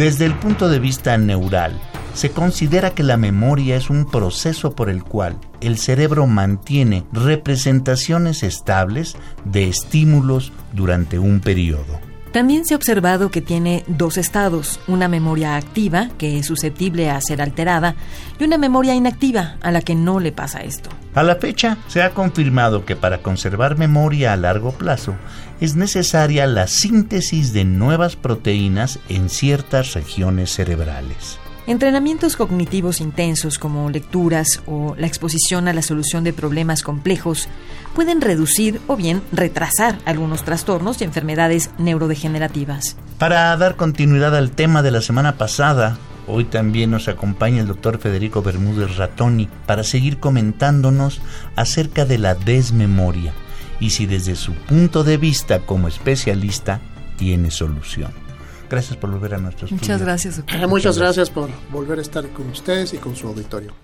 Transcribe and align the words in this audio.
Desde 0.00 0.24
el 0.24 0.32
punto 0.32 0.70
de 0.70 0.78
vista 0.78 1.18
neural, 1.18 1.78
se 2.14 2.30
considera 2.30 2.94
que 2.94 3.02
la 3.02 3.18
memoria 3.18 3.76
es 3.76 3.90
un 3.90 4.06
proceso 4.06 4.74
por 4.74 4.88
el 4.88 5.04
cual 5.04 5.36
el 5.60 5.76
cerebro 5.76 6.26
mantiene 6.26 7.04
representaciones 7.12 8.42
estables 8.42 9.14
de 9.44 9.68
estímulos 9.68 10.54
durante 10.72 11.18
un 11.18 11.40
periodo. 11.40 12.09
También 12.32 12.64
se 12.64 12.74
ha 12.74 12.76
observado 12.76 13.32
que 13.32 13.40
tiene 13.40 13.82
dos 13.88 14.16
estados, 14.16 14.78
una 14.86 15.08
memoria 15.08 15.56
activa, 15.56 16.10
que 16.16 16.38
es 16.38 16.46
susceptible 16.46 17.10
a 17.10 17.20
ser 17.20 17.42
alterada, 17.42 17.96
y 18.38 18.44
una 18.44 18.56
memoria 18.56 18.94
inactiva, 18.94 19.56
a 19.60 19.72
la 19.72 19.82
que 19.82 19.96
no 19.96 20.20
le 20.20 20.30
pasa 20.30 20.60
esto. 20.60 20.90
A 21.14 21.24
la 21.24 21.36
fecha, 21.36 21.78
se 21.88 22.02
ha 22.02 22.10
confirmado 22.10 22.84
que 22.84 22.94
para 22.94 23.18
conservar 23.18 23.76
memoria 23.76 24.32
a 24.32 24.36
largo 24.36 24.70
plazo 24.70 25.16
es 25.60 25.74
necesaria 25.74 26.46
la 26.46 26.68
síntesis 26.68 27.52
de 27.52 27.64
nuevas 27.64 28.14
proteínas 28.14 29.00
en 29.08 29.28
ciertas 29.28 29.94
regiones 29.94 30.52
cerebrales. 30.52 31.40
Entrenamientos 31.70 32.34
cognitivos 32.34 33.00
intensos 33.00 33.56
como 33.56 33.90
lecturas 33.90 34.60
o 34.66 34.96
la 34.98 35.06
exposición 35.06 35.68
a 35.68 35.72
la 35.72 35.82
solución 35.82 36.24
de 36.24 36.32
problemas 36.32 36.82
complejos 36.82 37.48
pueden 37.94 38.20
reducir 38.20 38.80
o 38.88 38.96
bien 38.96 39.22
retrasar 39.30 39.96
algunos 40.04 40.42
trastornos 40.42 41.00
y 41.00 41.04
enfermedades 41.04 41.70
neurodegenerativas. 41.78 42.96
Para 43.20 43.56
dar 43.56 43.76
continuidad 43.76 44.34
al 44.34 44.50
tema 44.50 44.82
de 44.82 44.90
la 44.90 45.00
semana 45.00 45.38
pasada, 45.38 45.96
hoy 46.26 46.42
también 46.42 46.90
nos 46.90 47.06
acompaña 47.06 47.60
el 47.60 47.68
doctor 47.68 47.98
Federico 47.98 48.42
Bermúdez 48.42 48.96
Ratoni 48.96 49.48
para 49.66 49.84
seguir 49.84 50.18
comentándonos 50.18 51.20
acerca 51.54 52.04
de 52.04 52.18
la 52.18 52.34
desmemoria 52.34 53.32
y 53.78 53.90
si 53.90 54.06
desde 54.06 54.34
su 54.34 54.54
punto 54.54 55.04
de 55.04 55.18
vista 55.18 55.60
como 55.60 55.86
especialista 55.86 56.80
tiene 57.16 57.52
solución. 57.52 58.10
Gracias 58.70 58.96
por 58.96 59.10
volver 59.10 59.34
a 59.34 59.38
nuestro 59.38 59.66
estudio. 59.66 59.82
Muchas 59.82 60.00
gracias, 60.00 60.36
doctor. 60.36 60.68
Muchas 60.68 60.96
gracias 60.96 61.28
por 61.28 61.50
volver 61.72 61.98
a 61.98 62.02
estar 62.02 62.28
con 62.28 62.48
ustedes 62.50 62.94
y 62.94 62.98
con 62.98 63.16
su 63.16 63.26
auditorio. 63.26 63.74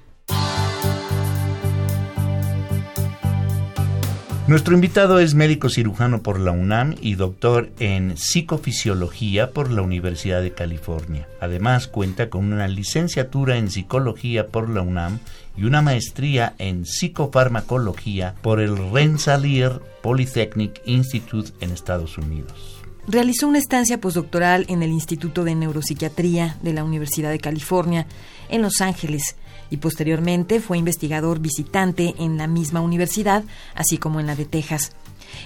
Nuestro 4.47 4.77
invitado 4.77 5.19
es 5.19 5.35
médico 5.35 5.69
cirujano 5.69 6.23
por 6.23 6.39
la 6.39 6.53
UNAM 6.53 6.95
y 7.01 7.17
doctor 7.17 7.73
en 7.81 8.17
psicofisiología 8.17 9.51
por 9.51 9.73
la 9.73 9.83
Universidad 9.83 10.41
de 10.41 10.53
California. 10.53 11.27
Además 11.41 11.89
cuenta 11.89 12.31
con 12.31 12.53
una 12.53 12.69
licenciatura 12.69 13.57
en 13.57 13.73
psicología 13.73 14.47
por 14.47 14.71
la 14.71 14.83
UNAM 14.83 15.19
y 15.57 15.65
una 15.65 15.83
maestría 15.83 16.55
en 16.59 16.87
psicofarmacología 16.87 18.37
por 18.41 18.61
el 18.61 18.77
Rensselaer 18.93 19.81
Polytechnic 20.01 20.81
Institute 20.85 21.51
en 21.61 21.73
Estados 21.73 22.17
Unidos. 22.17 22.86
Realizó 23.09 23.47
una 23.47 23.59
estancia 23.59 24.01
postdoctoral 24.01 24.67
en 24.69 24.83
el 24.83 24.91
Instituto 24.91 25.45
de 25.45 25.55
Neuropsiquiatría 25.55 26.57
de 26.63 26.73
la 26.73 26.83
Universidad 26.83 27.31
de 27.31 27.39
California 27.39 28.07
en 28.49 28.63
Los 28.63 28.81
Ángeles 28.81 29.37
y 29.71 29.77
posteriormente 29.77 30.59
fue 30.61 30.79
investigador 30.79 31.39
visitante 31.39 32.15
en 32.19 32.37
la 32.37 32.49
misma 32.49 32.81
universidad, 32.81 33.45
así 33.77 33.99
como 33.99 34.19
en 34.19 34.27
la 34.27 34.35
de 34.35 34.45
Texas. 34.45 34.91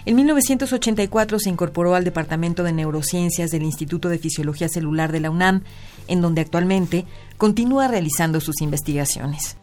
En 0.07 0.17
1984 0.17 1.39
se 1.39 1.51
incorporó 1.51 1.95
al 1.95 2.05
Departamento 2.05 2.63
de 2.63 2.73
Neurociencias 2.73 3.51
del 3.51 3.63
Instituto 3.63 4.09
de 4.09 4.19
Fisiología 4.19 4.69
Celular 4.69 5.13
de 5.13 5.21
la 5.21 5.31
UNAM, 5.31 5.63
en 6.09 6.23
donde 6.23 6.41
actualmente 6.41 7.05
continúa 7.37 7.89
realizando 7.89 8.41
sus 8.41 8.63
investigaciones. 8.63 9.60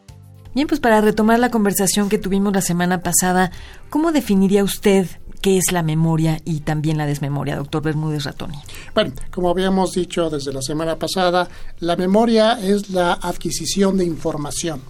Bien, 0.57 0.67
pues 0.67 0.79
para 0.79 1.01
retomar 1.01 1.37
la 1.37 1.51
conversación 1.51 2.09
que 2.09 2.17
tuvimos 2.17 2.51
la 2.51 2.63
semana 2.63 3.03
pasada, 3.03 3.51
¿cómo 3.91 4.11
definiría 4.11 4.63
usted 4.63 5.05
qué 5.39 5.59
es 5.59 5.71
la 5.71 5.83
memoria 5.83 6.39
y 6.45 6.61
también 6.61 6.97
la 6.97 7.05
desmemoria, 7.05 7.57
doctor 7.57 7.83
Bermúdez 7.83 8.23
Ratoni. 8.23 8.57
Bueno, 8.95 9.13
como 9.29 9.51
habíamos 9.51 9.91
dicho 9.91 10.31
desde 10.31 10.51
la 10.51 10.63
semana 10.63 10.95
pasada, 10.95 11.47
la 11.79 11.95
memoria 11.95 12.53
es 12.59 12.89
la 12.89 13.13
adquisición 13.13 13.97
de 13.97 14.05
información 14.05 14.81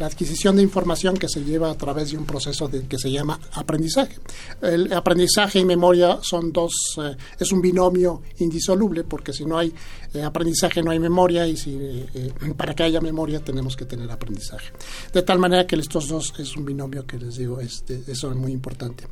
la 0.00 0.06
adquisición 0.06 0.56
de 0.56 0.62
información 0.62 1.18
que 1.18 1.28
se 1.28 1.44
lleva 1.44 1.70
a 1.70 1.74
través 1.74 2.10
de 2.10 2.16
un 2.16 2.24
proceso 2.24 2.70
que 2.70 2.98
se 2.98 3.10
llama 3.10 3.38
aprendizaje. 3.52 4.16
El 4.62 4.90
aprendizaje 4.94 5.58
y 5.58 5.64
memoria 5.66 6.18
son 6.22 6.52
dos, 6.52 6.72
eh, 6.96 7.14
es 7.38 7.52
un 7.52 7.60
binomio 7.60 8.22
indisoluble 8.38 9.04
porque 9.04 9.34
si 9.34 9.44
no 9.44 9.58
hay 9.58 9.74
eh, 10.14 10.22
aprendizaje 10.22 10.82
no 10.82 10.90
hay 10.90 10.98
memoria 10.98 11.46
y 11.46 11.54
si 11.54 11.76
eh, 11.78 12.32
para 12.56 12.74
que 12.74 12.84
haya 12.84 13.02
memoria 13.02 13.40
tenemos 13.40 13.76
que 13.76 13.84
tener 13.84 14.10
aprendizaje. 14.10 14.72
De 15.12 15.20
tal 15.20 15.38
manera 15.38 15.66
que 15.66 15.76
estos 15.76 16.08
dos 16.08 16.32
es 16.38 16.56
un 16.56 16.64
binomio 16.64 17.06
que 17.06 17.18
les 17.18 17.36
digo, 17.36 17.60
es, 17.60 17.84
eso 18.06 18.30
es 18.30 18.36
muy 18.36 18.52
importante. 18.52 19.06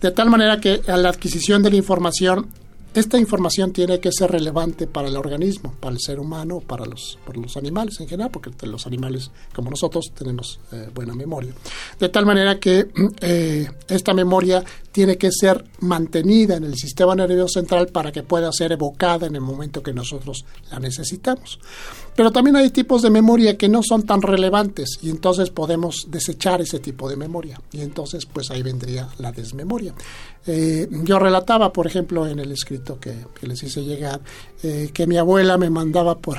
De 0.00 0.12
tal 0.12 0.30
manera 0.30 0.60
que 0.60 0.82
a 0.86 0.96
la 0.96 1.08
adquisición 1.08 1.64
de 1.64 1.70
la 1.70 1.76
información 1.76 2.48
esta 2.98 3.18
información 3.18 3.72
tiene 3.72 4.00
que 4.00 4.10
ser 4.12 4.30
relevante 4.30 4.86
para 4.86 5.08
el 5.08 5.16
organismo, 5.16 5.74
para 5.80 5.94
el 5.94 6.00
ser 6.00 6.18
humano, 6.18 6.60
para 6.60 6.84
los, 6.84 7.18
para 7.24 7.38
los 7.40 7.56
animales 7.56 8.00
en 8.00 8.08
general, 8.08 8.30
porque 8.30 8.50
los 8.66 8.86
animales 8.86 9.30
como 9.54 9.70
nosotros 9.70 10.12
tenemos 10.16 10.60
eh, 10.72 10.88
buena 10.92 11.14
memoria. 11.14 11.52
De 11.98 12.08
tal 12.08 12.26
manera 12.26 12.58
que 12.58 12.88
eh, 13.20 13.70
esta 13.88 14.14
memoria 14.14 14.64
tiene 14.98 15.16
que 15.16 15.30
ser 15.30 15.64
mantenida 15.78 16.56
en 16.56 16.64
el 16.64 16.74
sistema 16.74 17.14
nervioso 17.14 17.60
central 17.60 17.86
para 17.86 18.10
que 18.10 18.24
pueda 18.24 18.50
ser 18.50 18.72
evocada 18.72 19.28
en 19.28 19.36
el 19.36 19.40
momento 19.40 19.80
que 19.80 19.92
nosotros 19.92 20.44
la 20.72 20.80
necesitamos. 20.80 21.60
Pero 22.16 22.32
también 22.32 22.56
hay 22.56 22.70
tipos 22.70 23.02
de 23.02 23.10
memoria 23.10 23.56
que 23.56 23.68
no 23.68 23.80
son 23.84 24.02
tan 24.02 24.20
relevantes 24.20 24.98
y 25.00 25.10
entonces 25.10 25.50
podemos 25.50 26.08
desechar 26.10 26.60
ese 26.62 26.80
tipo 26.80 27.08
de 27.08 27.14
memoria. 27.14 27.60
Y 27.70 27.82
entonces 27.82 28.26
pues 28.26 28.50
ahí 28.50 28.64
vendría 28.64 29.08
la 29.18 29.30
desmemoria. 29.30 29.94
Eh, 30.48 30.88
yo 31.04 31.20
relataba, 31.20 31.72
por 31.72 31.86
ejemplo, 31.86 32.26
en 32.26 32.40
el 32.40 32.50
escrito 32.50 32.98
que, 32.98 33.14
les 33.42 33.62
hice 33.62 33.84
llegar, 33.84 34.20
eh, 34.64 34.90
que 34.92 35.06
mi 35.06 35.16
abuela 35.16 35.58
me 35.58 35.70
mandaba 35.70 36.18
por, 36.18 36.38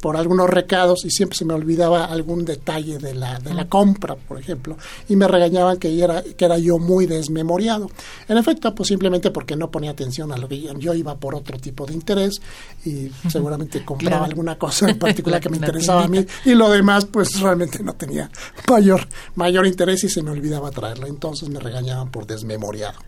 por 0.00 0.16
algunos 0.16 0.48
recados 0.48 1.04
y 1.04 1.10
siempre 1.10 1.36
se 1.36 1.44
me 1.44 1.54
olvidaba 1.54 2.06
algún 2.06 2.44
detalle 2.44 2.98
de 2.98 3.14
la, 3.14 3.38
de 3.38 3.54
la 3.54 3.68
compra, 3.68 4.16
por 4.16 4.38
ejemplo, 4.38 4.76
y 5.08 5.16
me 5.16 5.28
regañaban 5.28 5.78
que 5.78 6.02
era, 6.02 6.22
que 6.22 6.44
era 6.44 6.58
yo 6.58 6.78
muy 6.78 7.06
desmemoriado. 7.06 7.90
En 8.28 8.38
efecto, 8.38 8.74
pues 8.74 8.88
simplemente 8.88 9.30
porque 9.30 9.56
no 9.56 9.70
ponía 9.70 9.90
atención 9.90 10.32
a 10.32 10.36
lo 10.36 10.48
que 10.48 10.60
yo 10.78 10.94
iba 10.94 11.16
por 11.16 11.34
otro 11.34 11.58
tipo 11.58 11.86
de 11.86 11.94
interés 11.94 12.40
y 12.84 13.10
seguramente 13.28 13.84
compraba 13.84 14.26
alguna 14.26 14.58
cosa 14.58 14.88
en 14.90 14.98
particular 14.98 15.40
que 15.40 15.50
me 15.50 15.58
interesaba 15.58 16.04
a 16.04 16.08
mí 16.08 16.24
y 16.44 16.54
lo 16.54 16.70
demás 16.70 17.04
pues 17.04 17.40
realmente 17.40 17.82
no 17.82 17.94
tenía 17.94 18.30
mayor, 18.68 19.06
mayor 19.34 19.66
interés 19.66 20.04
y 20.04 20.08
se 20.08 20.22
me 20.22 20.30
olvidaba 20.30 20.70
traerlo. 20.70 21.06
Entonces 21.06 21.48
me 21.48 21.60
regañaban 21.60 22.10
por 22.10 22.26
desmemoriado. 22.26 22.98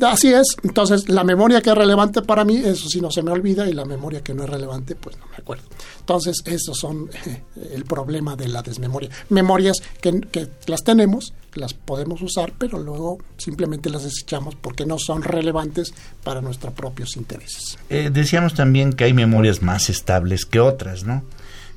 Así 0.00 0.32
es, 0.32 0.56
entonces 0.62 1.08
la 1.08 1.24
memoria 1.24 1.62
que 1.62 1.70
es 1.70 1.76
relevante 1.76 2.22
para 2.22 2.44
mí, 2.44 2.56
eso 2.56 2.88
sí 2.88 3.00
no 3.00 3.10
se 3.10 3.22
me 3.22 3.30
olvida 3.30 3.68
y 3.68 3.72
la 3.72 3.84
memoria 3.84 4.22
que 4.22 4.34
no 4.34 4.44
es 4.44 4.50
relevante, 4.50 4.94
pues 4.94 5.16
no 5.18 5.26
me 5.26 5.36
acuerdo. 5.36 5.64
Entonces, 6.00 6.33
esos 6.44 6.78
son 6.78 7.10
eh, 7.26 7.42
el 7.72 7.84
problema 7.84 8.36
de 8.36 8.48
la 8.48 8.62
desmemoria. 8.62 9.10
Memorias 9.28 9.78
que, 10.00 10.20
que 10.20 10.48
las 10.66 10.82
tenemos, 10.84 11.32
las 11.54 11.74
podemos 11.74 12.20
usar, 12.22 12.52
pero 12.58 12.78
luego 12.78 13.18
simplemente 13.36 13.90
las 13.90 14.04
desechamos 14.04 14.54
porque 14.54 14.86
no 14.86 14.98
son 14.98 15.22
relevantes 15.22 15.94
para 16.22 16.40
nuestros 16.40 16.72
propios 16.74 17.16
intereses. 17.16 17.78
Eh, 17.90 18.10
decíamos 18.12 18.54
también 18.54 18.92
que 18.92 19.04
hay 19.04 19.12
memorias 19.12 19.62
más 19.62 19.90
estables 19.90 20.44
que 20.44 20.60
otras, 20.60 21.04
¿no? 21.04 21.24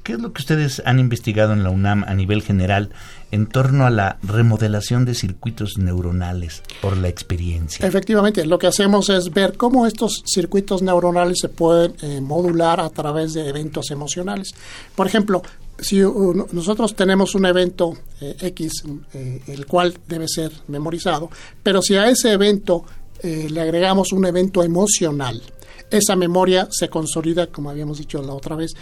¿Qué 0.07 0.13
es 0.13 0.21
lo 0.21 0.31
que 0.31 0.42
ustedes 0.42 0.81
han 0.86 1.01
investigado 1.01 1.51
en 1.51 1.63
la 1.63 1.69
UNAM 1.69 2.06
a 2.07 2.13
nivel 2.13 2.42
general 2.42 2.92
en 3.30 3.45
torno 3.45 3.86
a 3.86 3.89
la 3.89 4.19
remodelación 4.24 5.04
de 5.04 5.13
circuitos 5.13 5.77
neuronales 5.77 6.63
por 6.81 6.95
la 6.95 7.09
experiencia? 7.09 7.86
Efectivamente, 7.86 8.45
lo 8.45 8.57
que 8.57 8.68
hacemos 8.68 9.09
es 9.09 9.33
ver 9.33 9.57
cómo 9.57 9.86
estos 9.86 10.24
circuitos 10.25 10.81
neuronales 10.81 11.39
se 11.42 11.50
pueden 11.50 11.94
eh, 12.01 12.21
modular 12.21 12.80
a 12.80 12.89
través 12.89 13.33
de 13.33 13.50
eventos 13.50 13.92
emocionales. 13.92 14.54
Por 14.95 15.07
ejemplo, 15.07 15.42
si 15.77 16.00
nosotros 16.00 16.95
tenemos 16.95 17.36
un 17.36 17.45
evento 17.45 17.92
eh, 18.21 18.38
X, 18.39 18.86
eh, 19.13 19.42
el 19.48 19.65
cual 19.65 19.94
debe 20.07 20.30
ser 20.30 20.53
memorizado, 20.69 21.30
pero 21.62 21.81
si 21.81 21.98
a 21.98 22.10
ese 22.10 22.31
evento 22.31 22.86
le 23.24 23.60
agregamos 23.60 24.13
un 24.13 24.25
evento 24.25 24.63
emocional, 24.63 25.42
esa 25.89 26.15
memoria 26.15 26.68
se 26.69 26.89
consolida, 26.89 27.48
como 27.48 27.69
habíamos 27.69 27.98
dicho 27.98 28.21
la 28.21 28.33
otra 28.33 28.56
vez, 28.56 28.74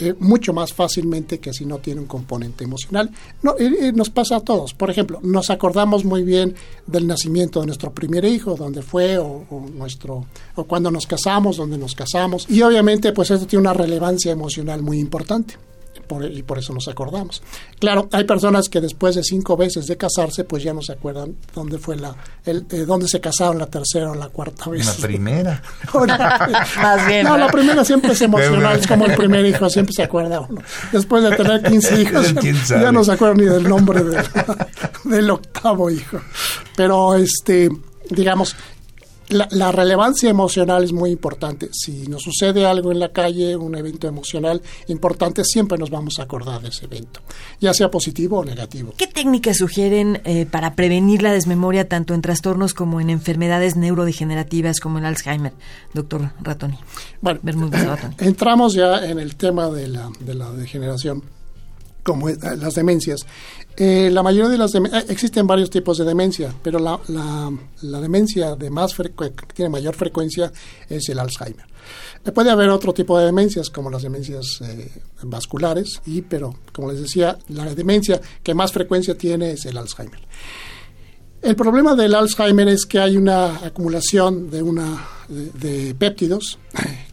eh, 0.00 0.14
mucho 0.18 0.52
más 0.52 0.72
fácilmente 0.72 1.38
que 1.38 1.52
si 1.52 1.64
no 1.64 1.78
tiene 1.78 2.00
un 2.00 2.06
componente 2.06 2.64
emocional. 2.64 3.10
No, 3.42 3.54
nos 3.94 4.10
pasa 4.10 4.36
a 4.36 4.40
todos. 4.40 4.74
Por 4.74 4.90
ejemplo, 4.90 5.20
nos 5.22 5.50
acordamos 5.50 6.04
muy 6.04 6.22
bien 6.22 6.54
del 6.86 7.06
nacimiento 7.06 7.60
de 7.60 7.66
nuestro 7.66 7.92
primer 7.92 8.24
hijo, 8.24 8.56
donde 8.56 8.82
fue, 8.82 9.18
o, 9.18 9.44
nuestro, 9.74 10.24
o 10.56 10.64
cuando 10.64 10.90
nos 10.90 11.06
casamos, 11.06 11.56
donde 11.56 11.78
nos 11.78 11.94
casamos. 11.94 12.46
Y 12.48 12.62
obviamente, 12.62 13.12
pues 13.12 13.30
esto 13.30 13.46
tiene 13.46 13.60
una 13.60 13.74
relevancia 13.74 14.32
emocional 14.32 14.82
muy 14.82 14.98
importante 14.98 15.54
y 16.32 16.42
por 16.42 16.58
eso 16.58 16.72
nos 16.72 16.88
acordamos. 16.88 17.42
Claro, 17.78 18.08
hay 18.12 18.24
personas 18.24 18.68
que 18.68 18.80
después 18.80 19.14
de 19.14 19.22
cinco 19.22 19.56
veces 19.56 19.86
de 19.86 19.96
casarse, 19.96 20.44
pues 20.44 20.62
ya 20.62 20.72
no 20.72 20.82
se 20.82 20.92
acuerdan 20.92 21.36
dónde 21.54 21.78
fue 21.78 21.96
la, 21.96 22.14
el, 22.44 22.66
eh, 22.70 22.84
dónde 22.84 23.08
se 23.08 23.20
casaron 23.20 23.58
la 23.58 23.66
tercera 23.66 24.10
o 24.10 24.14
la 24.14 24.28
cuarta 24.28 24.70
vez. 24.70 24.86
La 24.86 25.06
primera. 25.06 25.62
Más 26.82 27.06
bien. 27.06 27.24
No, 27.24 27.36
la 27.36 27.48
primera 27.48 27.84
siempre 27.84 28.12
es 28.12 28.20
emocional, 28.22 28.78
es 28.78 28.86
como 28.86 29.06
el 29.06 29.14
primer 29.14 29.44
hijo, 29.46 29.68
siempre 29.70 29.94
se 29.94 30.02
acuerda 30.02 30.40
uno. 30.40 30.60
Después 30.92 31.22
de 31.22 31.36
tener 31.36 31.62
15 31.62 32.02
hijos, 32.02 32.34
ya, 32.68 32.92
no 32.92 33.04
se 33.04 33.12
acuerda 33.12 33.34
ni 33.34 33.44
del 33.44 33.68
nombre 33.68 34.02
del 35.04 35.30
octavo 35.30 35.90
hijo. 35.90 36.20
Pero, 36.76 37.14
este, 37.14 37.68
digamos, 38.10 38.56
la, 39.30 39.72
relevancia 39.72 40.30
emocional 40.30 40.84
es 40.84 40.92
muy 40.92 41.10
importante. 41.10 41.68
Si 41.72 42.06
nos 42.06 42.22
sucede 42.22 42.66
algo 42.66 42.92
en 42.92 42.98
la 42.98 43.10
calle, 43.10 43.56
un 43.56 43.76
evento 43.76 44.08
emocional 44.08 44.62
importante, 44.88 45.44
siempre 45.44 45.78
nos 45.78 45.90
vamos 45.90 46.18
a 46.18 46.22
acordar 46.22 46.60
de 46.60 46.68
ese 46.68 46.86
evento, 46.86 47.20
ya 47.60 47.72
sea 47.74 47.90
positivo 47.90 48.38
o 48.38 48.44
negativo. 48.44 48.94
¿Qué 48.96 49.06
técnicas 49.06 49.58
sugieren 49.58 50.20
eh, 50.24 50.46
para 50.46 50.74
prevenir 50.74 51.22
la 51.22 51.32
desmemoria 51.32 51.88
tanto 51.88 52.14
en 52.14 52.22
trastornos 52.22 52.74
como 52.74 53.00
en 53.00 53.10
enfermedades 53.10 53.76
neurodegenerativas 53.76 54.80
como 54.80 54.98
el 54.98 55.04
Alzheimer, 55.04 55.52
doctor 55.94 56.30
Ratoni? 56.42 56.78
Bueno, 57.20 57.40
entramos 58.18 58.74
ya 58.74 59.04
en 59.06 59.18
el 59.18 59.36
tema 59.36 59.68
de 59.70 59.88
la, 59.88 60.10
de 60.20 60.34
la 60.34 60.50
degeneración 60.52 61.22
como 62.02 62.28
las 62.28 62.74
demencias. 62.74 63.26
Eh, 63.76 64.10
la 64.12 64.22
mayoría 64.22 64.48
de 64.48 64.58
las 64.58 64.74
eh, 64.74 64.80
existen 65.08 65.46
varios 65.46 65.70
tipos 65.70 65.98
de 65.98 66.04
demencia, 66.04 66.54
pero 66.62 66.78
la, 66.78 66.98
la, 67.82 68.00
demencia 68.00 68.56
de 68.56 68.70
más 68.70 68.94
que 68.94 69.32
tiene 69.54 69.68
mayor 69.68 69.94
frecuencia 69.94 70.52
es 70.88 71.08
el 71.08 71.18
Alzheimer. 71.18 71.66
Eh, 72.24 72.32
puede 72.32 72.50
haber 72.50 72.68
otro 72.68 72.92
tipo 72.92 73.18
de 73.18 73.26
demencias 73.26 73.70
como 73.70 73.90
las 73.90 74.02
demencias 74.02 74.60
vasculares 75.22 76.00
y 76.06 76.22
pero 76.22 76.54
como 76.72 76.90
les 76.92 77.00
decía 77.00 77.38
la 77.48 77.74
demencia 77.74 78.20
que 78.42 78.54
más 78.54 78.72
frecuencia 78.72 79.16
tiene 79.16 79.52
es 79.52 79.64
el 79.66 79.78
Alzheimer. 79.78 80.20
El 81.42 81.56
problema 81.56 81.94
del 81.94 82.14
Alzheimer 82.14 82.68
es 82.68 82.84
que 82.84 82.98
hay 82.98 83.16
una 83.16 83.64
acumulación 83.64 84.50
de 84.50 84.62
una 84.62 85.08
de, 85.28 85.94
péptidos 85.94 86.58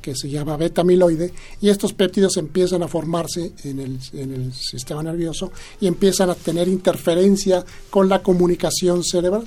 que 0.07 0.15
se 0.15 0.29
llama 0.29 0.55
beta 0.55 0.83
amiloide 0.83 1.33
y 1.59 1.67
estos 1.67 1.91
péptidos 1.91 2.37
empiezan 2.37 2.81
a 2.81 2.87
formarse 2.87 3.51
en 3.65 3.79
el, 3.79 3.99
en 4.13 4.33
el 4.33 4.53
sistema 4.53 5.03
nervioso 5.03 5.51
y 5.81 5.87
empiezan 5.87 6.29
a 6.29 6.33
tener 6.33 6.69
interferencia 6.69 7.65
con 7.89 8.07
la 8.07 8.23
comunicación 8.23 9.03
cerebral. 9.03 9.45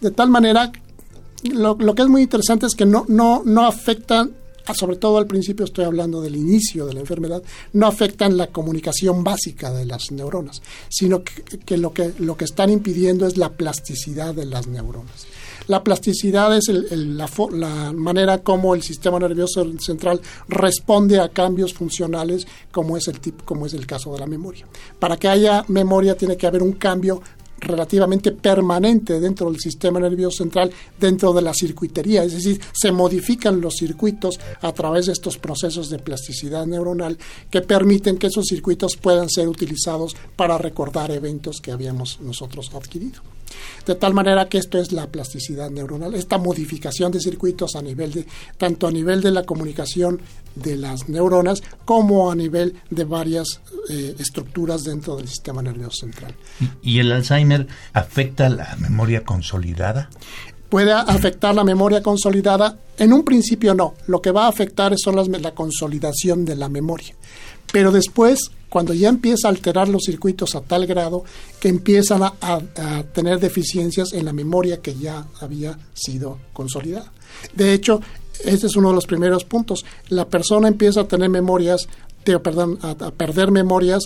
De 0.00 0.12
tal 0.12 0.30
manera, 0.30 0.70
lo, 1.52 1.76
lo 1.80 1.96
que 1.96 2.02
es 2.02 2.08
muy 2.08 2.22
interesante 2.22 2.66
es 2.66 2.76
que 2.76 2.86
no, 2.86 3.06
no, 3.08 3.42
no 3.44 3.66
afectan 3.66 4.30
sobre 4.74 4.96
todo 4.96 5.18
al 5.18 5.26
principio 5.26 5.64
estoy 5.64 5.84
hablando 5.84 6.20
del 6.20 6.36
inicio 6.36 6.86
de 6.86 6.94
la 6.94 7.00
enfermedad, 7.00 7.42
no 7.72 7.86
afectan 7.86 8.36
la 8.36 8.48
comunicación 8.48 9.24
básica 9.24 9.72
de 9.72 9.86
las 9.86 10.10
neuronas, 10.10 10.62
sino 10.88 11.22
que, 11.22 11.76
lo, 11.76 11.92
que 11.92 12.12
lo 12.18 12.36
que 12.36 12.44
están 12.44 12.70
impidiendo 12.70 13.26
es 13.26 13.36
la 13.36 13.50
plasticidad 13.50 14.34
de 14.34 14.46
las 14.46 14.66
neuronas. 14.66 15.26
La 15.66 15.84
plasticidad 15.84 16.56
es 16.56 16.68
la, 16.68 17.28
la, 17.52 17.92
manera 17.92 18.38
como 18.38 18.74
el 18.74 18.82
sistema 18.82 19.18
nervioso 19.18 19.66
central 19.78 20.20
responde 20.48 21.20
a 21.20 21.28
cambios 21.28 21.74
funcionales, 21.74 22.46
como 22.72 22.96
es, 22.96 23.06
el 23.08 23.20
como 23.44 23.66
es 23.66 23.74
el 23.74 23.86
caso 23.86 24.12
de 24.14 24.20
la 24.20 24.26
memoria. 24.26 24.66
Para 24.98 25.18
que 25.18 25.28
haya 25.28 25.64
memoria 25.68 26.16
tiene 26.16 26.38
que 26.38 26.46
haber 26.46 26.62
un 26.62 26.72
cambio 26.72 27.20
relativamente 27.60 28.32
permanente 28.32 29.20
dentro 29.20 29.50
del 29.50 29.60
sistema 29.60 30.00
nervioso 30.00 30.38
central, 30.38 30.70
dentro 30.98 31.32
de 31.32 31.42
la 31.42 31.54
circuitería, 31.54 32.24
es 32.24 32.34
decir, 32.34 32.60
se 32.72 32.92
modifican 32.92 33.60
los 33.60 33.74
circuitos 33.76 34.38
a 34.60 34.72
través 34.72 35.06
de 35.06 35.12
estos 35.12 35.38
procesos 35.38 35.90
de 35.90 35.98
plasticidad 35.98 36.66
neuronal 36.66 37.18
que 37.50 37.60
permiten 37.60 38.18
que 38.18 38.28
esos 38.28 38.46
circuitos 38.46 38.96
puedan 38.96 39.28
ser 39.28 39.48
utilizados 39.48 40.16
para 40.36 40.58
recordar 40.58 41.10
eventos 41.10 41.60
que 41.60 41.72
habíamos 41.72 42.20
nosotros 42.20 42.70
adquirido. 42.74 43.20
De 43.86 43.94
tal 43.94 44.14
manera 44.14 44.48
que 44.48 44.58
esto 44.58 44.78
es 44.78 44.92
la 44.92 45.06
plasticidad 45.06 45.70
neuronal, 45.70 46.14
esta 46.14 46.38
modificación 46.38 47.12
de 47.12 47.20
circuitos 47.20 47.76
a 47.76 47.82
nivel 47.82 48.12
de, 48.12 48.26
tanto 48.56 48.86
a 48.86 48.90
nivel 48.90 49.20
de 49.20 49.30
la 49.30 49.44
comunicación 49.44 50.20
de 50.54 50.76
las 50.76 51.08
neuronas 51.08 51.62
como 51.84 52.30
a 52.30 52.34
nivel 52.34 52.74
de 52.90 53.04
varias 53.04 53.60
eh, 53.90 54.14
estructuras 54.18 54.84
dentro 54.84 55.16
del 55.16 55.28
sistema 55.28 55.62
nervioso 55.62 56.06
central. 56.06 56.34
¿Y 56.82 56.98
el 56.98 57.12
Alzheimer 57.12 57.66
afecta 57.92 58.48
la 58.48 58.76
memoria 58.76 59.24
consolidada? 59.24 60.10
puede 60.68 60.92
afectar 60.92 61.54
la 61.54 61.64
memoria 61.64 62.02
consolidada. 62.02 62.78
En 62.98 63.12
un 63.12 63.24
principio 63.24 63.74
no, 63.74 63.94
lo 64.06 64.20
que 64.20 64.30
va 64.30 64.44
a 64.44 64.48
afectar 64.48 64.94
son 64.96 65.16
las, 65.16 65.28
la 65.28 65.54
consolidación 65.54 66.44
de 66.44 66.56
la 66.56 66.68
memoria. 66.68 67.14
Pero 67.72 67.90
después 67.90 68.50
cuando 68.68 68.94
ya 68.94 69.08
empieza 69.08 69.48
a 69.48 69.50
alterar 69.50 69.88
los 69.88 70.04
circuitos 70.04 70.54
a 70.54 70.60
tal 70.60 70.86
grado 70.86 71.24
que 71.60 71.68
empiezan 71.68 72.22
a, 72.22 72.60
tener 73.12 73.40
deficiencias 73.40 74.12
en 74.12 74.24
la 74.24 74.32
memoria 74.32 74.80
que 74.80 74.94
ya 74.94 75.26
había 75.40 75.78
sido 75.94 76.38
consolidada. 76.52 77.12
De 77.54 77.72
hecho, 77.72 78.00
este 78.44 78.66
es 78.66 78.76
uno 78.76 78.88
de 78.90 78.94
los 78.94 79.06
primeros 79.06 79.44
puntos. 79.44 79.84
La 80.08 80.26
persona 80.26 80.68
empieza 80.68 81.02
a 81.02 81.08
tener 81.08 81.28
memorias, 81.28 81.88
perdón, 82.24 82.78
a, 82.82 82.94
perder 83.10 83.50
memorias 83.50 84.04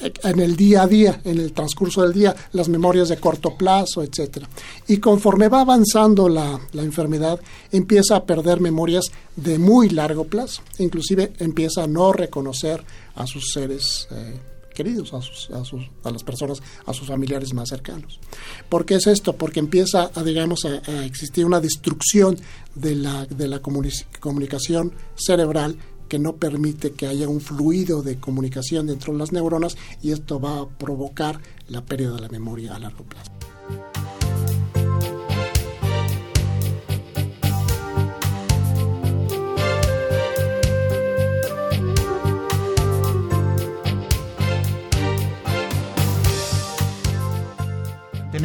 en 0.00 0.40
el 0.40 0.56
día 0.56 0.82
a 0.82 0.86
día, 0.86 1.20
en 1.24 1.38
el 1.38 1.52
transcurso 1.52 2.02
del 2.02 2.12
día, 2.12 2.34
las 2.52 2.68
memorias 2.68 3.08
de 3.08 3.16
corto 3.16 3.56
plazo, 3.56 4.02
etcétera. 4.02 4.48
Y 4.86 4.98
conforme 4.98 5.48
va 5.48 5.62
avanzando 5.62 6.28
la, 6.28 6.60
la, 6.72 6.82
enfermedad, 6.82 7.40
empieza 7.72 8.16
a 8.16 8.24
perder 8.24 8.60
memorias 8.60 9.06
de 9.36 9.58
muy 9.58 9.88
largo 9.88 10.24
plazo. 10.24 10.62
Inclusive 10.78 11.32
empieza 11.38 11.84
a 11.84 11.86
no 11.86 12.12
reconocer 12.12 12.84
a 13.14 13.26
sus 13.26 13.52
seres 13.52 14.08
eh, 14.10 14.38
queridos, 14.76 15.14
a, 15.14 15.22
sus, 15.22 15.50
a, 15.50 15.64
sus, 15.64 15.90
a, 16.04 16.10
las 16.10 16.22
personas, 16.22 16.62
a 16.84 16.92
sus 16.92 17.08
familiares 17.08 17.54
más 17.54 17.70
cercanos. 17.70 18.20
¿Por 18.68 18.84
qué 18.84 18.96
es 18.96 19.06
esto? 19.06 19.34
Porque 19.34 19.58
empieza, 19.58 20.10
a, 20.14 20.22
digamos, 20.22 20.64
a, 20.64 21.04
existir 21.04 21.46
una 21.46 21.60
destrucción 21.60 22.38
de 22.74 22.94
la, 22.94 23.26
de 23.26 23.48
la 23.48 23.60
comunicación 23.60 24.92
cerebral 25.16 25.78
que 26.08 26.18
no 26.18 26.36
permite 26.36 26.92
que 26.92 27.06
haya 27.06 27.28
un 27.28 27.40
fluido 27.40 28.02
de 28.02 28.18
comunicación 28.18 28.86
dentro 28.86 29.12
de 29.12 29.18
las 29.18 29.32
neuronas 29.32 29.76
y 30.02 30.12
esto 30.12 30.40
va 30.40 30.60
a 30.60 30.68
provocar 30.68 31.40
la 31.68 31.84
pérdida 31.84 32.14
de 32.14 32.20
la 32.20 32.28
memoria 32.28 32.74
a 32.74 32.78
largo 32.78 33.04
plazo. 33.04 33.32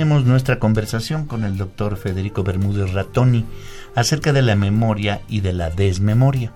tenemos 0.01 0.25
nuestra 0.25 0.58
conversación 0.58 1.25
con 1.27 1.44
el 1.44 1.58
doctor 1.58 1.96
Federico 1.96 2.44
Bermúdez 2.44 2.91
Ratoni 2.91 3.46
acerca 3.94 4.34
de 4.34 4.41
la 4.41 4.56
memoria 4.56 5.22
y 5.27 5.41
de 5.41 5.53
la 5.53 5.70
desmemoria. 5.70 6.53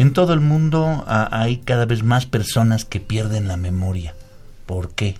En 0.00 0.14
todo 0.14 0.32
el 0.32 0.40
mundo 0.40 1.04
hay 1.06 1.58
cada 1.58 1.84
vez 1.84 2.02
más 2.02 2.24
personas 2.24 2.86
que 2.86 3.00
pierden 3.00 3.48
la 3.48 3.58
memoria. 3.58 4.14
¿Por 4.64 4.94
qué? 4.94 5.18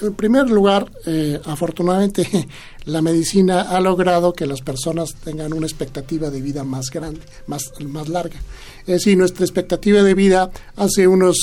En 0.00 0.14
primer 0.14 0.48
lugar, 0.48 0.88
eh, 1.04 1.40
afortunadamente 1.46 2.46
la 2.84 3.02
medicina 3.02 3.62
ha 3.62 3.80
logrado 3.80 4.32
que 4.32 4.46
las 4.46 4.62
personas 4.62 5.14
tengan 5.22 5.52
una 5.52 5.66
expectativa 5.66 6.30
de 6.30 6.40
vida 6.40 6.64
más 6.64 6.90
grande, 6.90 7.20
más, 7.46 7.72
más 7.80 8.08
larga. 8.08 8.40
Es 8.80 9.04
decir, 9.04 9.16
nuestra 9.16 9.44
expectativa 9.44 10.02
de 10.02 10.14
vida 10.14 10.50
hace 10.76 11.06
unos 11.06 11.36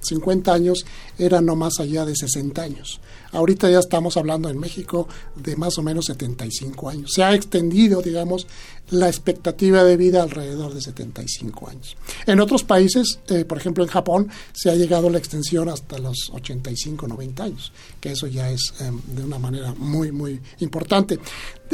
50 0.00 0.50
um, 0.50 0.54
años 0.54 0.84
era 1.18 1.40
no 1.40 1.56
más 1.56 1.80
allá 1.80 2.04
de 2.04 2.14
60 2.14 2.62
años. 2.62 3.00
Ahorita 3.32 3.70
ya 3.70 3.78
estamos 3.78 4.16
hablando 4.16 4.48
en 4.48 4.58
México 4.58 5.06
de 5.36 5.56
más 5.56 5.76
o 5.78 5.82
menos 5.82 6.06
75 6.06 6.88
años. 6.88 7.12
Se 7.12 7.22
ha 7.22 7.34
extendido, 7.34 8.00
digamos, 8.00 8.46
la 8.90 9.08
expectativa 9.08 9.84
de 9.84 9.96
vida 9.96 10.22
alrededor 10.22 10.72
de 10.72 10.80
75 10.80 11.68
años. 11.68 11.96
En 12.26 12.40
otros 12.40 12.64
países, 12.64 13.20
eh, 13.28 13.44
por 13.44 13.58
ejemplo 13.58 13.84
en 13.84 13.90
Japón, 13.90 14.30
se 14.52 14.70
ha 14.70 14.74
llegado 14.74 15.10
la 15.10 15.18
extensión 15.18 15.68
hasta 15.68 15.98
los 15.98 16.30
85, 16.32 17.06
90 17.06 17.44
años, 17.44 17.72
que 18.00 18.12
eso 18.12 18.26
ya 18.26 18.50
es 18.50 18.72
em, 18.80 19.00
de 19.14 19.24
una 19.24 19.38
manera 19.38 19.74
muy, 19.76 20.10
muy 20.10 20.40
importante. 20.60 21.18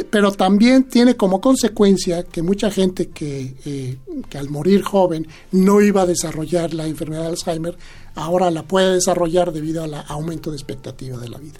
Pero 0.09 0.31
también 0.31 0.85
tiene 0.85 1.15
como 1.15 1.41
consecuencia 1.41 2.23
que 2.23 2.41
mucha 2.41 2.69
gente 2.69 3.09
que, 3.09 3.55
eh, 3.65 3.97
que 4.29 4.37
al 4.37 4.49
morir 4.49 4.83
joven 4.83 5.27
no 5.51 5.81
iba 5.81 6.01
a 6.01 6.05
desarrollar 6.05 6.73
la 6.73 6.87
enfermedad 6.87 7.23
de 7.23 7.29
Alzheimer, 7.29 7.77
ahora 8.15 8.51
la 8.51 8.63
puede 8.63 8.93
desarrollar 8.93 9.51
debido 9.51 9.83
al 9.83 9.93
aumento 10.07 10.51
de 10.51 10.57
expectativa 10.57 11.17
de 11.17 11.29
la 11.29 11.37
vida. 11.37 11.59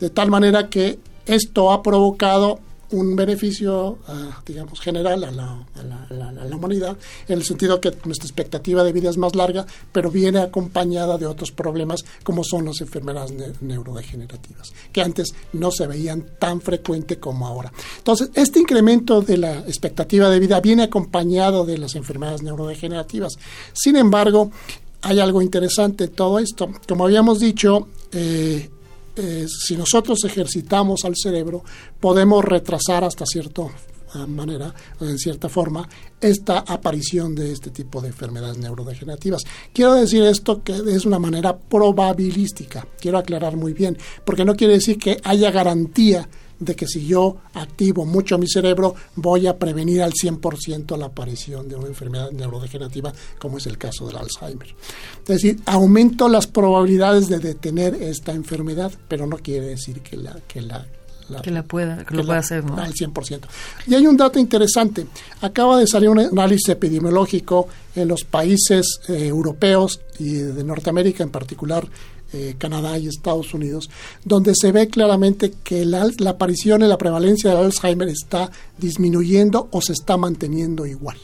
De 0.00 0.10
tal 0.10 0.30
manera 0.30 0.68
que 0.68 0.98
esto 1.26 1.72
ha 1.72 1.82
provocado 1.82 2.60
un 2.92 3.16
beneficio, 3.16 3.98
ah, 4.06 4.40
digamos, 4.46 4.80
general 4.80 5.24
a 5.24 5.30
la, 5.30 5.66
a, 5.74 6.44
la, 6.44 6.56
humanidad, 6.56 6.96
en 7.26 7.38
el 7.38 7.44
sentido 7.44 7.80
que 7.80 7.92
nuestra 8.04 8.26
expectativa 8.26 8.84
de 8.84 8.92
vida 8.92 9.10
es 9.10 9.16
más 9.16 9.34
larga, 9.34 9.66
pero 9.90 10.10
viene 10.10 10.40
acompañada 10.40 11.18
de 11.18 11.26
otros 11.26 11.50
problemas 11.50 12.04
como 12.22 12.44
son 12.44 12.66
las 12.66 12.80
enfermedades 12.80 13.60
neurodegenerativas, 13.62 14.72
que 14.92 15.02
antes 15.02 15.34
no 15.52 15.70
se 15.70 15.86
veían 15.86 16.24
tan 16.38 16.60
frecuente 16.60 17.18
como 17.18 17.46
ahora. 17.46 17.72
Entonces, 17.98 18.30
este 18.34 18.60
incremento 18.60 19.22
de 19.22 19.38
la 19.38 19.58
expectativa 19.60 20.28
de 20.28 20.40
vida 20.40 20.60
viene 20.60 20.84
acompañado 20.84 21.64
de 21.64 21.78
las 21.78 21.94
enfermedades 21.94 22.42
neurodegenerativas. 22.42 23.32
Sin 23.72 23.96
embargo, 23.96 24.50
hay 25.02 25.18
algo 25.20 25.42
interesante 25.42 26.04
en 26.04 26.10
todo 26.10 26.38
esto. 26.38 26.70
Como 26.86 27.04
habíamos 27.04 27.40
dicho, 27.40 27.88
eh, 28.12 28.70
eh, 29.16 29.46
si 29.48 29.76
nosotros 29.76 30.24
ejercitamos 30.24 31.04
al 31.04 31.14
cerebro, 31.16 31.64
podemos 32.00 32.44
retrasar 32.44 33.04
hasta 33.04 33.26
cierta 33.26 33.62
manera, 34.28 34.74
en 35.00 35.18
cierta 35.18 35.48
forma, 35.48 35.88
esta 36.20 36.58
aparición 36.60 37.34
de 37.34 37.52
este 37.52 37.70
tipo 37.70 38.00
de 38.00 38.08
enfermedades 38.08 38.58
neurodegenerativas. 38.58 39.42
Quiero 39.72 39.94
decir 39.94 40.22
esto 40.22 40.62
que 40.62 40.72
es 40.72 41.06
una 41.06 41.18
manera 41.18 41.56
probabilística, 41.56 42.86
quiero 43.00 43.18
aclarar 43.18 43.56
muy 43.56 43.72
bien, 43.72 43.96
porque 44.24 44.44
no 44.44 44.54
quiere 44.54 44.74
decir 44.74 44.98
que 44.98 45.18
haya 45.24 45.50
garantía 45.50 46.28
de 46.64 46.76
que 46.76 46.86
si 46.86 47.06
yo 47.06 47.38
activo 47.54 48.04
mucho 48.04 48.38
mi 48.38 48.46
cerebro 48.46 48.94
voy 49.16 49.46
a 49.46 49.58
prevenir 49.58 50.02
al 50.02 50.12
100% 50.12 50.96
la 50.96 51.06
aparición 51.06 51.68
de 51.68 51.76
una 51.76 51.88
enfermedad 51.88 52.30
neurodegenerativa 52.30 53.12
como 53.38 53.58
es 53.58 53.66
el 53.66 53.78
caso 53.78 54.06
del 54.06 54.16
Alzheimer. 54.16 54.74
Es 55.22 55.26
decir, 55.26 55.60
aumento 55.66 56.28
las 56.28 56.46
probabilidades 56.46 57.28
de 57.28 57.38
detener 57.38 57.94
esta 57.94 58.32
enfermedad, 58.32 58.92
pero 59.08 59.26
no 59.26 59.38
quiere 59.38 59.66
decir 59.66 60.00
que 60.00 60.16
la 60.16 60.38
que 60.46 60.62
la 60.62 60.86
que 61.40 61.50
la 61.50 61.62
pueda, 61.62 62.04
que, 62.04 62.14
lo 62.14 62.26
pueda 62.26 62.40
hacer, 62.40 62.64
¿no? 62.64 62.76
Al 62.76 62.92
100%. 62.92 63.40
Y 63.86 63.94
hay 63.94 64.06
un 64.06 64.16
dato 64.16 64.38
interesante. 64.38 65.06
Acaba 65.40 65.78
de 65.78 65.86
salir 65.86 66.10
un 66.10 66.18
análisis 66.18 66.68
epidemiológico 66.70 67.68
en 67.94 68.08
los 68.08 68.24
países 68.24 69.00
eh, 69.08 69.28
europeos 69.28 70.00
y 70.18 70.34
de 70.34 70.64
Norteamérica 70.64 71.22
en 71.22 71.30
particular, 71.30 71.86
eh, 72.32 72.54
Canadá 72.58 72.98
y 72.98 73.08
Estados 73.08 73.54
Unidos, 73.54 73.90
donde 74.24 74.54
se 74.54 74.72
ve 74.72 74.88
claramente 74.88 75.52
que 75.62 75.84
la, 75.84 76.08
aparición 76.26 76.82
y 76.82 76.86
la 76.86 76.98
prevalencia 76.98 77.50
del 77.50 77.64
Alzheimer 77.64 78.08
está 78.08 78.50
disminuyendo 78.78 79.68
o 79.70 79.80
se 79.80 79.92
está 79.92 80.16
manteniendo 80.16 80.86
igual. 80.86 81.18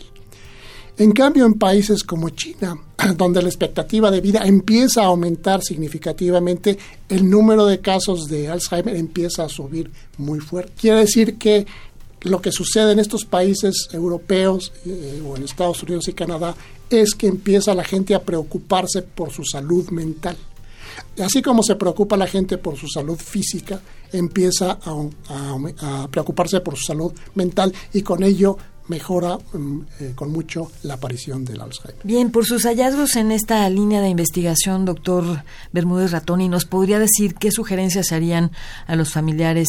En 0.99 1.13
cambio, 1.13 1.47
en 1.47 1.55
países 1.55 2.03
como 2.03 2.31
China, 2.31 2.77
donde 3.17 3.41
la 3.41 3.49
expectativa 3.49 4.11
de 4.11 4.21
vida 4.21 4.43
empieza 4.45 5.03
a 5.03 5.07
aumentar 5.07 5.63
significativamente, 5.63 6.77
el 7.09 7.31
número 7.31 7.67
de 7.67 7.81
casos 7.81 8.29
de 8.29 8.49
Alzheimer 8.49 8.97
empieza 8.97 9.45
a 9.45 9.49
subir 9.49 9.91
muy 10.17 10.41
fuerte. 10.41 10.73
Quiere 10.77 11.01
decir 11.01 11.39
que 11.39 11.67
lo 12.23 12.43
que 12.43 12.53
sucede 12.53 12.93
en 12.93 12.99
estos 12.99 13.25
países 13.25 13.89
europeos 13.93 14.73
eh, 14.85 15.23
o 15.25 15.37
en 15.37 15.45
Estados 15.45 15.83
Unidos 15.85 16.09
y 16.09 16.13
Canadá 16.13 16.55
es 16.91 17.15
que 17.15 17.27
empieza 17.27 17.75
la 17.75 17.85
gente 17.85 18.15
a 18.15 18.23
preocuparse 18.23 19.03
por 19.03 19.31
su 19.31 19.45
salud 19.45 19.89
mental. 19.91 20.37
Así 21.25 21.43
como 21.43 21.63
se 21.63 21.77
preocupa 21.77 22.17
la 22.17 22.27
gente 22.27 22.59
por 22.59 22.77
su 22.77 22.89
salud 22.89 23.17
física, 23.17 23.81
empieza 24.13 24.79
a, 24.85 26.09
preocuparse 26.11 26.61
por 26.61 26.77
su 26.77 26.85
salud 26.85 27.13
mental 27.35 27.73
y 27.93 28.03
con 28.03 28.23
ello 28.23 28.57
mejora 28.89 29.37
mm, 29.53 29.81
eh, 30.01 30.13
con 30.15 30.33
mucho 30.33 30.73
la 30.83 30.95
aparición 30.95 31.45
del 31.45 31.61
Alzheimer. 31.61 32.01
Bien, 32.05 32.31
por 32.31 32.47
sus 32.47 32.65
hallazgos 32.65 33.17
en 33.17 33.33
esta 33.33 33.69
línea 33.69 34.01
de 34.01 34.09
investigación, 34.09 34.85
doctor 34.85 35.45
Bermúdez 35.73 36.13
Ratoni, 36.13 36.49
¿nos 36.49 36.65
podría 36.65 36.99
decir 36.99 37.35
qué 37.35 37.51
sugerencias 37.51 38.13
harían 38.13 38.51
a 38.87 38.97
los 38.97 39.13
familiares 39.13 39.69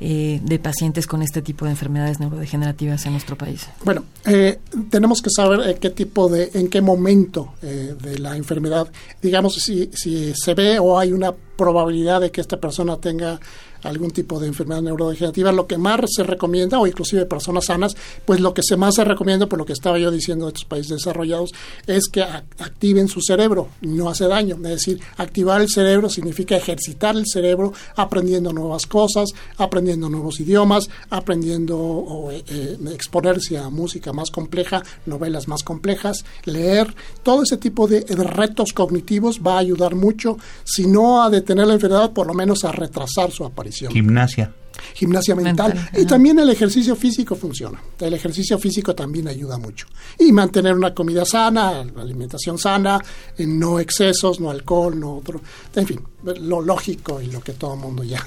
eh, 0.00 0.40
de 0.42 0.58
pacientes 0.58 1.06
con 1.06 1.22
este 1.22 1.42
tipo 1.42 1.64
de 1.64 1.72
enfermedades 1.72 2.20
neurodegenerativas 2.20 3.06
en 3.06 3.12
nuestro 3.12 3.36
país? 3.36 3.68
Bueno, 3.84 4.04
eh, 4.26 4.58
tenemos 4.90 5.22
que 5.22 5.30
saber 5.30 5.68
eh, 5.68 5.76
qué 5.80 5.90
tipo 5.90 6.28
de, 6.28 6.50
en 6.54 6.68
qué 6.68 6.80
momento 6.80 7.54
de 7.62 8.18
la 8.18 8.36
enfermedad, 8.36 8.88
digamos, 9.22 9.54
si, 9.54 9.90
si 9.92 10.34
se 10.34 10.54
ve 10.54 10.78
o 10.78 10.98
hay 10.98 11.12
una 11.12 11.32
probabilidad 11.32 12.20
de 12.20 12.30
que 12.30 12.40
esta 12.40 12.58
persona 12.58 12.96
tenga 12.98 13.40
algún 13.84 14.10
tipo 14.10 14.40
de 14.40 14.48
enfermedad 14.48 14.82
neurodegenerativa, 14.82 15.52
lo 15.52 15.66
que 15.66 15.78
más 15.78 16.00
se 16.14 16.24
recomienda, 16.24 16.78
o 16.78 16.86
inclusive 16.86 17.26
personas 17.26 17.66
sanas, 17.66 17.96
pues 18.24 18.40
lo 18.40 18.52
que 18.52 18.62
se 18.62 18.76
más 18.76 18.96
se 18.96 19.04
recomienda, 19.04 19.46
por 19.46 19.58
lo 19.58 19.64
que 19.64 19.72
estaba 19.72 19.98
yo 19.98 20.10
diciendo 20.10 20.46
de 20.46 20.50
estos 20.50 20.64
países 20.64 20.96
desarrollados, 20.96 21.52
es 21.86 22.08
que 22.10 22.22
activen 22.22 23.08
su 23.08 23.20
cerebro, 23.20 23.68
no 23.80 24.08
hace 24.08 24.26
daño. 24.26 24.56
Es 24.56 24.62
decir, 24.62 25.00
activar 25.16 25.60
el 25.60 25.68
cerebro 25.68 26.08
significa 26.08 26.56
ejercitar 26.56 27.16
el 27.16 27.24
cerebro 27.26 27.72
aprendiendo 27.96 28.52
nuevas 28.52 28.86
cosas, 28.86 29.30
aprendiendo 29.58 30.08
nuevos 30.08 30.40
idiomas, 30.40 30.88
aprendiendo 31.10 31.78
o 31.78 32.30
eh, 32.30 32.44
eh, 32.48 32.78
exponerse 32.92 33.58
a 33.58 33.68
música 33.68 34.12
más 34.12 34.30
compleja, 34.30 34.82
novelas 35.06 35.48
más 35.48 35.62
complejas, 35.62 36.24
leer, 36.44 36.94
todo 37.22 37.42
ese 37.42 37.56
tipo 37.56 37.86
de, 37.86 38.04
retos 38.14 38.72
cognitivos 38.72 39.40
va 39.44 39.56
a 39.56 39.58
ayudar 39.58 39.94
mucho, 39.94 40.38
si 40.64 40.86
no 40.86 41.22
a 41.22 41.30
detener 41.30 41.66
la 41.66 41.74
enfermedad, 41.74 42.12
por 42.12 42.26
lo 42.26 42.34
menos 42.34 42.64
a 42.64 42.72
retrasar 42.72 43.30
su 43.30 43.44
aparición. 43.44 43.73
Gimnasia. 43.74 44.52
Gimnasia 44.94 45.34
mental. 45.34 45.88
y 45.96 46.04
también 46.04 46.38
el 46.38 46.50
ejercicio 46.50 46.96
físico 46.96 47.36
funciona. 47.36 47.80
El 48.00 48.14
ejercicio 48.14 48.58
físico 48.58 48.94
también 48.94 49.28
ayuda 49.28 49.58
mucho. 49.58 49.86
Y 50.18 50.32
mantener 50.32 50.74
una 50.74 50.94
comida 50.94 51.24
sana, 51.24 51.80
alimentación 51.80 52.58
sana, 52.58 53.02
no 53.38 53.78
excesos, 53.80 54.40
no 54.40 54.50
alcohol, 54.50 54.98
no 54.98 55.16
otro. 55.16 55.40
En 55.74 55.86
fin, 55.86 56.00
lo 56.24 56.60
lógico 56.60 57.20
y 57.20 57.26
lo 57.26 57.40
que 57.40 57.52
todo 57.52 57.74
el 57.74 57.80
mundo 57.80 58.04
ya, 58.04 58.22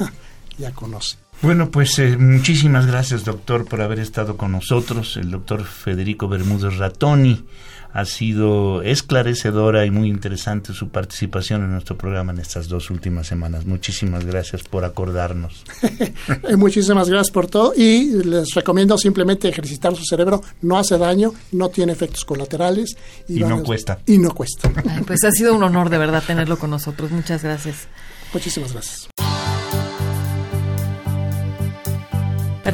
ya 0.58 0.72
conoce. 0.72 1.18
Bueno, 1.42 1.70
pues 1.70 2.00
eh, 2.00 2.18
muchísimas 2.18 2.88
gracias, 2.88 3.24
doctor, 3.24 3.66
por 3.66 3.82
haber 3.82 4.00
estado 4.00 4.38
con 4.38 4.52
nosotros. 4.52 5.18
El 5.18 5.30
doctor 5.30 5.64
Federico 5.66 6.28
Bermúdez 6.28 6.78
Ratoni 6.78 7.46
ha 7.94 8.06
sido 8.06 8.82
esclarecedora 8.82 9.86
y 9.86 9.92
muy 9.92 10.10
interesante 10.10 10.74
su 10.74 10.90
participación 10.90 11.64
en 11.64 11.72
nuestro 11.72 11.98
programa 11.98 12.32
en 12.32 12.40
estas 12.40 12.68
dos 12.68 12.90
últimas 12.90 13.28
semanas. 13.28 13.66
Muchísimas 13.66 14.26
gracias 14.26 14.64
por 14.64 14.84
acordarnos. 14.84 15.64
Muchísimas 16.58 17.10
gracias 17.10 17.32
por 17.32 17.48
todo 17.48 17.74
y 17.76 18.24
les 18.24 18.54
recomiendo 18.54 18.98
simplemente 18.98 19.48
ejercitar 19.48 19.96
su 19.96 20.04
cerebro. 20.06 20.42
No 20.62 20.78
hace 20.78 20.98
daño, 20.98 21.34
no 21.52 21.70
tiene 21.70 21.94
efectos 21.94 22.26
colaterales 22.26 22.98
y, 23.28 23.40
no 23.40 23.64
cuesta. 23.64 24.00
Y 24.06 24.18
no 24.18 24.34
cuesta. 24.34 24.72
pues 25.06 25.24
ha 25.24 25.32
sido 25.32 25.56
un 25.56 25.64
honor 25.64 25.90
de 25.90 25.98
verdad 25.98 26.24
tenerlo 26.26 26.58
con 26.58 26.72
nosotros. 26.72 27.12
Muchas 27.12 27.44
gracias. 27.44 27.88
Muchísimas 28.34 28.74
gracias. 28.74 29.08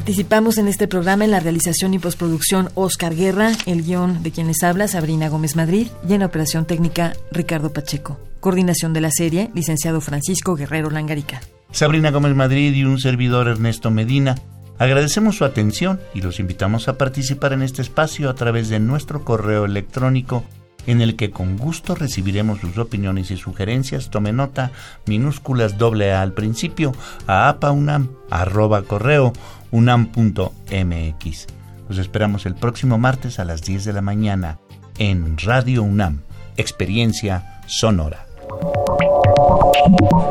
Participamos 0.04 0.58
en 0.58 0.68
este 0.68 0.90
programa 0.90 1.24
en 1.24 1.32
la 1.32 1.40
realización 1.40 1.94
y 1.94 2.00
postproducción 2.00 2.68
Oscar 2.76 3.16
Guerra, 3.16 3.54
el 3.66 3.84
guion 3.84 4.22
de 4.22 4.32
quienes 4.32 4.62
habla 4.62 4.90
Sabrina 4.90 5.30
Gómez 5.30 5.56
Madrid 5.56 5.88
y 6.06 6.14
en 6.14 6.24
operación 6.24 6.66
técnica 6.66 7.14
Ricardo 7.32 7.72
Pacheco. 7.72 8.20
Coordinación 8.42 8.92
de 8.92 9.00
la 9.00 9.12
serie, 9.12 9.50
licenciado 9.56 10.02
Francisco 10.02 10.58
Guerrero 10.58 10.90
Langarica. 10.90 11.40
Sabrina 11.72 12.12
Gómez 12.12 12.36
Madrid 12.36 12.74
y 12.74 12.84
un 12.84 13.00
servidor 13.00 13.48
Ernesto 13.48 13.92
Medina. 13.92 14.36
Agradecemos 14.78 15.38
su 15.38 15.46
atención 15.46 16.02
y 16.14 16.20
los 16.20 16.42
invitamos 16.42 16.90
a 16.90 16.98
participar 16.98 17.54
en 17.54 17.62
este 17.62 17.82
espacio 17.82 18.30
a 18.30 18.36
través 18.36 18.68
de 18.68 18.82
nuestro 18.82 19.24
correo 19.24 19.64
electrónico 19.64 20.44
en 20.86 21.00
el 21.00 21.16
que 21.16 21.32
con 21.32 21.58
gusto 21.58 21.96
recibiremos 21.96 22.60
sus 22.60 22.78
opiniones 22.78 23.32
y 23.32 23.38
sugerencias. 23.38 24.10
Tome 24.10 24.34
nota, 24.34 24.72
minúsculas 25.06 25.78
doble 25.78 26.12
A 26.12 26.22
al 26.22 26.34
principio, 26.34 26.92
a 27.26 27.48
apaunam, 27.48 28.10
arroba 28.30 28.82
correo 28.84 29.32
unam.mx. 29.74 31.48
Los 31.90 31.98
esperamos 31.98 32.46
el 32.46 32.56
próximo 32.56 32.98
martes 32.98 33.40
a 33.40 33.44
las 33.44 33.64
10 33.64 33.84
de 33.84 33.94
la 33.94 34.02
mañana 34.02 34.60
en 34.98 35.38
Radio 35.38 35.84
UNAM, 35.84 36.22
Experiencia 36.56 37.60
Sonora. 37.68 38.28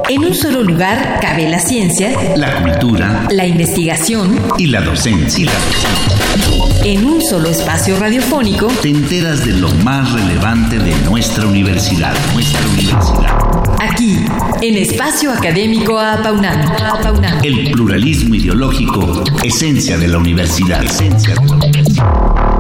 En 0.09 0.25
un 0.25 0.35
solo 0.35 0.63
lugar 0.63 1.19
cabe 1.21 1.49
la 1.49 1.59
ciencia, 1.59 2.37
la 2.37 2.63
cultura, 2.63 3.27
la 3.31 3.47
investigación 3.47 4.39
y 4.59 4.67
la 4.67 4.81
docencia. 4.81 5.51
En 6.85 7.05
un 7.05 7.21
solo 7.21 7.49
espacio 7.49 7.99
radiofónico 7.99 8.69
te 8.81 8.91
enteras 8.91 9.45
de 9.45 9.53
lo 9.53 9.71
más 9.85 10.13
relevante 10.13 10.79
de 10.79 10.95
nuestra 11.09 11.47
universidad, 11.47 12.15
nuestra 12.35 12.61
universidad. 12.69 13.62
Aquí, 13.83 14.25
en 14.61 14.77
Espacio 14.77 15.33
Académico 15.33 15.99
Apaunam. 15.99 16.61
El 17.43 17.73
pluralismo 17.73 18.37
ideológico, 18.37 19.25
esencia 19.43 19.99
de 19.99 20.07
la 20.07 20.19
universidad. 20.19 20.85
Esencia 20.85 21.35
de 21.35 21.47
la 21.49 21.57
universidad. 21.57 22.52